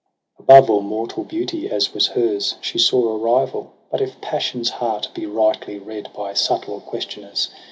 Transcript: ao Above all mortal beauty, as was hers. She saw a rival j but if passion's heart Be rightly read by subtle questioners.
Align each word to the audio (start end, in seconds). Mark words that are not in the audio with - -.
ao 0.39 0.43
Above 0.45 0.67
all 0.67 0.81
mortal 0.81 1.23
beauty, 1.23 1.69
as 1.69 1.93
was 1.93 2.07
hers. 2.07 2.55
She 2.59 2.79
saw 2.79 3.07
a 3.09 3.17
rival 3.19 3.61
j 3.65 3.69
but 3.91 4.01
if 4.01 4.19
passion's 4.19 4.71
heart 4.71 5.09
Be 5.13 5.27
rightly 5.27 5.77
read 5.77 6.09
by 6.11 6.33
subtle 6.33 6.81
questioners. 6.81 7.51